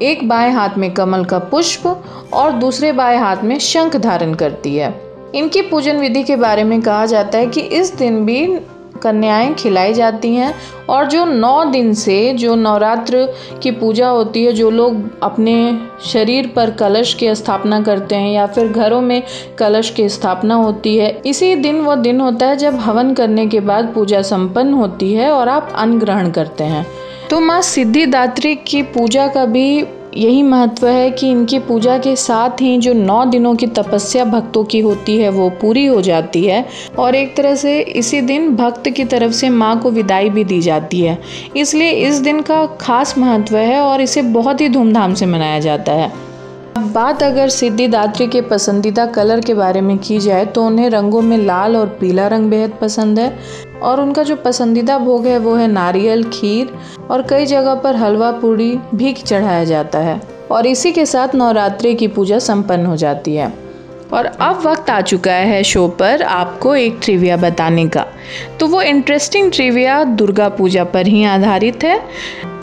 एक 0.02 0.28
बाएँ 0.30 0.52
हाथ 0.52 0.78
में 0.78 0.94
कमल 0.94 1.26
का 1.26 1.40
पुष्प 1.40 1.86
और 2.34 2.52
दूसरे 2.52 2.92
बाएँ 2.92 3.18
हाथ 3.18 3.44
में 3.44 3.60
शंख 3.60 3.96
धारण 3.96 4.34
करती 4.34 4.76
है। 4.76 4.90
इनकी 5.36 5.62
पूजन 5.62 5.98
विधि 5.98 6.24
के 6.24 6.36
बारे 6.36 6.64
में 6.64 6.82
कहा 6.82 7.06
जाता 7.06 7.38
है 7.38 7.48
कि 7.48 7.62
इस 7.62 7.96
दिन 7.96 8.26
भी 8.26 8.60
कन्याएँ 8.98 9.54
खिलाई 9.54 9.94
जाती 9.94 10.34
हैं 10.36 10.54
और 10.90 11.06
जो 11.06 11.26
नौ 11.26 11.64
दिन 11.66 11.94
से 11.94 12.34
जो 12.34 12.56
नवरात्र 12.56 13.26
की 13.64 13.72
पूजा 13.72 14.10
होती 14.10 14.44
है, 14.44 14.52
जो 14.54 14.70
लोग 14.70 15.02
अपने 15.24 15.58
शरीर 16.06 16.52
पर 16.56 16.72
कलश 16.72 17.14
की 17.14 17.34
स्थापना 17.36 17.82
करते 17.82 18.16
हैं 18.16 18.32
या 18.32 18.46
फिर 18.48 18.68
घरों 18.68 19.02
में 19.02 19.24
कलश 19.58 19.90
की 19.90 20.10
स्थापना 20.10 20.56
होती 20.56 20.98
है, 20.98 21.22
इसी 21.26 21.56
दिन 21.56 21.82
वो 21.82 21.96
दिन 21.96 22.22
होता 22.22 22.46
है 22.46 22.58
जब 22.58 22.76
हवन 22.76 23.14
करने 23.14 23.48
के 23.48 23.60
बाद 23.60 23.92
पूजा 23.96 24.22
संपन्न 24.22 24.74
होती 24.74 25.14
है 25.14 25.32
और 25.32 25.50
आप 25.50 25.74
अन्न 25.76 26.00
ग्रहण 26.00 26.32
करते 26.32 26.64
हैं। 26.64 26.86
तो 27.30 27.40
माँ 27.40 27.62
सिद्धिदात्री 27.62 28.56
की 28.56 28.82
पूजा 28.82 29.28
का 29.28 29.46
भी 29.46 29.82
यही 30.18 30.42
महत्व 30.44 30.88
है 30.88 31.10
कि 31.12 31.30
इनकी 31.30 31.60
पूजा 31.60 31.98
के 31.98 32.16
साथ 32.16 32.62
ही 32.62 32.78
जो 32.78 32.94
नौ 32.94 33.24
दिनों 33.26 33.56
की 33.56 33.68
तपस्या 33.68 34.26
भक्तों 34.26 34.64
की 34.64 34.80
होती 34.80 35.18
है, 35.18 35.30
वो 35.30 35.50
पूरी 35.62 35.86
हो 35.86 36.02
जाती 36.02 36.44
है। 36.46 36.66
और 37.00 37.16
एक 37.16 37.36
तरह 37.38 37.56
से 37.56 37.80
इसी 37.80 38.22
दिन 38.22 38.56
भक्त 38.56 38.90
की 38.90 39.06
तरफ़ 39.06 39.32
से 39.32 39.50
माँ 39.50 39.80
को 39.80 39.92
विदाई 39.92 40.30
भी 40.30 40.44
दी 40.44 40.62
जाती 40.62 41.02
है। 41.02 41.18
इसलिए 41.58 41.92
इस 42.08 42.20
दिन 42.20 42.42
का 42.42 42.66
खास 42.82 43.18
महत्व 43.18 43.58
है 43.58 43.80
और 43.80 44.02
इसे 44.02 44.22
बहुत 44.22 44.62
ही 44.62 44.70
धूमधाम 44.70 45.14
से 45.14 45.26
मनाया 45.26 45.60
जाता 45.60 45.92
है। 45.92 46.12
अब 46.78 46.92
बात 46.94 47.24
अगर 47.24 47.50
सिद्धिदात्री 47.50 48.28
के 48.28 48.42
पसंदीदा 48.42 49.06
कलर 49.06 49.40
के 49.42 49.54
बारे 49.54 49.82
में 49.82 49.98
की 49.98 50.18
जाए 50.20 50.46
तो 50.46 50.66
उन्हें 50.66 50.90
रंगों 50.90 51.22
में 51.22 51.38
लाल 51.38 51.76
और 51.76 51.88
पीला 52.02 52.28
रंग 52.28 52.50
बेहद 52.50 52.74
पसंद 52.82 53.20
है। 53.20 53.30
और 53.84 54.02
उनका 54.02 54.24
जो 54.24 54.36
पसंदीदा 54.36 54.98
भोग 54.98 55.26
है 55.26 55.38
वो 55.38 55.56
है 55.56 55.68
नारियल, 55.68 56.24
खीर 56.24 56.74
और 57.12 57.22
कई 57.22 57.46
जगह 57.46 57.76
पर 57.76 57.96
हलवा, 57.96 58.32
पूड़ी 58.32 58.80
भी 58.96 59.14
चढ़ाया 59.14 59.64
जाता 59.64 60.00
है। 60.00 60.22
और 60.52 60.68
इसी 60.68 60.92
के 60.92 61.06
साथ 61.06 61.36
नवरात्रि 61.36 61.96
की 61.96 62.08
पूजा 62.08 62.40
संपन्न 62.40 62.86
हो 62.86 62.96
जाती 62.96 63.36
है। 63.36 63.67
और 64.14 64.26
अब 64.26 64.62
वक्त 64.66 64.90
आ 64.90 65.00
चुका 65.02 65.34
है 65.34 65.64
शो 65.64 65.88
पर 66.00 66.22
आपको 66.22 66.76
एक 66.76 67.00
ट्रिविया 67.04 67.38
बताने 67.38 67.88
का। 67.88 68.06
तो 68.60 68.68
वो 68.68 68.82
इंटरेस्टिंग 68.82 69.52
ट्रिविया 69.52 70.04
दुर्गा 70.04 70.50
पूजा 70.50 70.84
पर 70.84 71.08
ही 71.08 71.24
आधारित 71.24 71.84
है। 71.84 72.02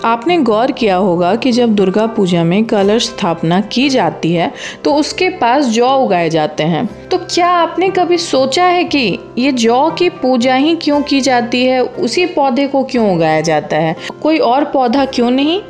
आपने 0.05 0.37
गौर 0.39 0.73
किया 0.73 0.97
होगा 0.97 1.35
कि 1.35 1.53
जब 1.53 1.75
दुर्गा 1.75 2.07
पूजा 2.07 2.43
में 2.45 2.65
कलश 2.65 3.05
स्थापना 3.05 3.61
की 3.61 3.89
जाती 3.89 4.33
है 4.33 4.51
तो 4.85 4.95
उसके 4.95 5.29
पास 5.29 5.67
जौ 5.67 5.89
उगाए 5.97 6.29
जाते 6.31 6.63
हैं। 6.63 7.09
तो 7.09 7.19
क्या 7.19 7.49
आपने 7.49 7.89
कभी 7.91 8.19
सोचा 8.19 8.65
है 8.65 8.85
कि 8.85 9.19
ये 9.39 9.53
जौ 9.53 9.89
की 9.91 10.09
पूजा 10.11 10.55
ही 10.55 10.75
क्यों 10.77 11.01
की 11.03 11.21
जाती 11.21 11.65
है? 11.67 11.81
उसी 11.81 12.27
पौधे 12.27 12.67
को 12.67 12.85
क्यों 12.85 13.15
उगाया 13.15 13.41
जाता 13.41 13.77
है? 13.77 13.97
कोई 14.23 14.39
और 14.39 14.65
पौधा 14.65 15.05
क्यों 15.05 15.31
नहीं? 15.31 15.61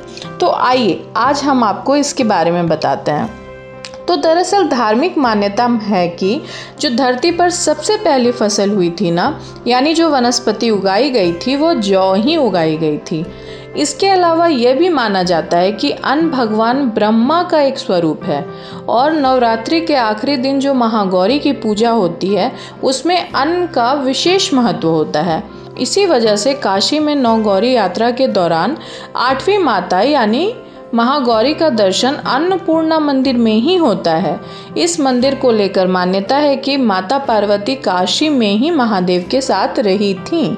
तो 0.41 0.51
आइए, 0.51 1.01
आज 1.17 1.43
हम 1.43 1.65
आपको 1.65 1.97
इसके 1.97 2.25
बारे 2.25 2.51
में 2.51 2.67
बताते 2.69 3.11
हैं। 3.11 3.44
तो 4.09 4.17
दरअसल 4.17 4.69
धार्मिक 4.69 5.19
मान्यता 5.19 5.65
है 5.83 6.07
कि 6.09 6.41
जो 6.81 6.91
धरती 6.91 7.31
पर 7.31 7.51
सबसे 7.51 7.97
पहली 7.97 8.33
फ़सल 8.33 8.71
हुई 8.71 8.91
थी 8.91 9.11
ना, 9.11 9.41
यानी 9.67 9.95
जो 9.95 10.09
वनस्पति 10.11 10.71
उगाई 10.71 11.11
गई 11.11 11.33
थी, 11.37 11.57
वो 11.57 11.73
जौ 11.75 12.13
ही 12.15 12.37
उगाई 12.37 12.77
गई 12.77 12.99
थी। 12.99 13.25
इसके 13.77 14.09
अलावा 14.09 14.47
यह 14.47 14.75
भी 14.75 14.89
माना 14.89 15.23
जाता 15.23 15.59
है 15.59 15.73
कि 15.73 15.91
अन्न 15.91 16.31
भगवान 16.31 16.85
ब्रह्मा 16.91 17.43
का 17.43 17.61
एक 17.61 17.79
स्वरूप 17.79 18.25
है 18.25 18.45
और 18.89 19.13
नवरात्रि 19.13 19.81
के 19.81 19.95
आखिरी 19.95 20.37
दिन 20.37 20.61
जो 20.61 20.75
महागौरी 20.75 21.39
की 21.39 21.53
पूजा 21.53 21.91
होती 21.91 22.29
है, 22.29 22.53
उसमें 22.85 23.33
अन्न 23.33 23.67
का 23.67 23.93
विशेष 23.95 24.53
महत्व 24.55 24.89
होता 24.89 25.23
है। 25.23 25.43
इसी 25.81 26.05
वजह 26.07 26.37
से 26.37 26.53
काशी 26.55 26.99
में 26.99 27.15
नवगौरी 27.15 27.73
यात्रा 27.73 28.11
के 28.11 28.27
दौरान 28.29 28.77
आठवीं 29.17 29.59
माता 29.59 30.01
यानी 30.01 30.55
महागौरी 30.95 31.55
का 31.55 31.69
दर्शन 31.69 32.15
अन्नपूर्णा 32.15 32.99
मंदिर 32.99 33.37
में 33.37 33.55
ही 33.55 33.77
होता 33.77 34.15
है। 34.15 34.41
इस 34.79 35.01
मंदिर 35.01 35.35
को 35.35 35.53
लेकर 35.53 35.87
मान्यता 35.87 36.37
है 36.37 36.57
कि 36.57 36.77
माता 36.77 37.19
पार्वती 37.19 37.75
काशी 37.75 38.29
में 38.29 38.57
ही 38.57 38.71
महादेव 38.71 39.29
के 39.31 39.41
साथ 39.41 39.79
रही 39.79 40.15
थीं। 40.15 40.57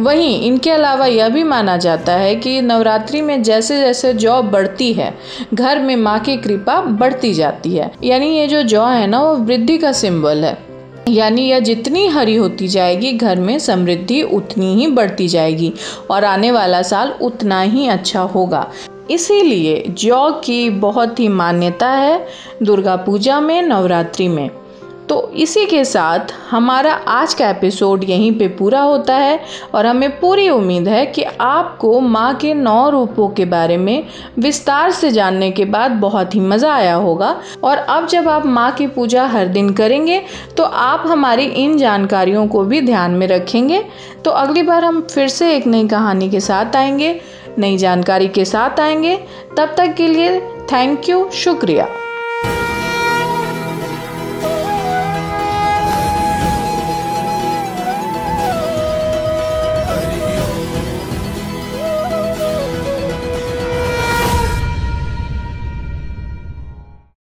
वहीं 0.00 0.40
इनके 0.42 0.70
अलावा 0.70 1.06
यह 1.06 1.28
भी 1.28 1.42
माना 1.44 1.76
जाता 1.76 2.12
है 2.12 2.34
कि 2.36 2.60
नवरात्रि 2.60 3.22
में 3.22 3.42
जैसे 3.42 3.80
जैसे 3.80 4.14
जौ 4.14 4.42
बढ़ती 4.42 4.92
है, 4.92 5.14
घर 5.54 5.78
में 5.78 5.96
माँ 5.96 6.18
की 6.18 6.36
कृपा 6.36 6.80
बढ़ती 6.80 7.34
जाती 7.34 7.76
है। 7.76 7.92
यानी 8.04 8.38
ये 8.38 8.46
जो 8.46 8.62
जौ 8.62 8.86
है 8.86 9.06
ना, 9.06 9.22
वो 9.22 9.36
वृद्धि 9.36 9.78
का 9.78 9.92
सिंबल 9.92 10.44
है। 10.44 10.58
यानी 11.08 11.42
यह 11.42 11.58
जितनी 11.58 12.06
हरी 12.06 12.36
होती 12.36 12.68
जाएगी, 12.68 13.12
घर 13.12 13.40
में 13.40 13.58
समृद्धि 13.58 14.22
उतनी 14.22 14.74
ही 14.74 14.86
बढ़ती 14.86 15.28
जाएगी 15.28 15.72
और 16.10 16.24
आने 16.24 16.50
वाला 16.50 16.82
साल 16.82 17.14
उतना 17.22 17.60
ही 17.60 17.88
अच्छा 17.88 18.20
होगा। 18.20 18.70
इसीलिए 19.12 19.84
जौ 19.88 20.30
की 20.44 20.70
बहुत 20.70 21.20
ही 21.20 21.28
मान्यता 21.28 21.88
है 21.88 22.26
दुर्गा 22.62 22.96
पूजा 22.96 23.40
में, 23.40 23.62
नवरात्रि 23.62 24.28
में। 24.28 24.50
तो 25.08 25.32
इसी 25.34 25.64
के 25.66 25.84
साथ 25.84 26.32
हमारा 26.50 26.92
आज 27.08 27.32
का 27.34 27.48
एपिसोड 27.50 28.04
यहीं 28.04 28.30
पे 28.38 28.46
पूरा 28.48 28.80
होता 28.80 29.14
है 29.14 29.40
और 29.74 29.86
हमें 29.86 30.20
पूरी 30.20 30.48
उम्मीद 30.48 30.88
है 30.88 31.04
कि 31.06 31.22
आपको 31.40 32.00
माँ 32.00 32.34
के 32.34 32.52
नौ 32.54 32.88
रूपों 32.90 33.28
के 33.28 33.44
बारे 33.44 33.76
में 33.76 34.06
विस्तार 34.38 34.90
से 34.90 35.10
जानने 35.10 35.50
के 35.50 35.64
बाद 35.64 35.90
बहुत 35.90 36.34
ही 36.34 36.40
मज़ा 36.40 36.72
आया 36.74 36.94
होगा। 36.94 37.36
और 37.64 37.76
अब 37.76 38.06
जब 38.06 38.28
आप 38.28 38.46
माँ 38.46 38.70
की 38.72 38.86
पूजा 38.86 39.26
हर 39.26 39.46
दिन 39.48 39.72
करेंगे 39.72 40.22
तो 40.56 40.64
आप 40.64 41.04
हमारी 41.06 41.44
इन 41.44 41.76
जानकारियों 41.78 42.46
को 42.46 42.64
भी 42.64 42.80
ध्यान 42.80 43.10
में 43.10 43.26
रखेंगे। 43.26 43.84
तो 44.24 44.30
अगली 44.30 44.62
बार 44.62 44.84
हम 44.84 45.00
फिर 45.10 45.28
से 45.28 45.54
एक 45.56 45.66
नई 45.66 45.86
कहानी 45.88 46.30
के 46.30 46.40
साथ 46.40 46.76
आएँगे। 46.76 47.20
नई 47.58 47.76
जानकारी 47.76 48.28
के 48.28 48.44
साथ 48.44 48.80
आएँगे। 48.80 49.16
तब 49.56 49.74
तक 49.76 49.94
के 49.94 50.08
लिए 50.08 50.40
थैंक 50.40 51.08
यू 51.08 51.30
शुक्रिया। 51.30 51.88